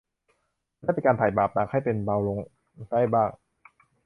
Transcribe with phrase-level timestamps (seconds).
[0.83, 2.37] จะได้เป็นการไถ่บาปหนักให้เป็นเบาลง
[2.91, 3.29] ได้บ้าง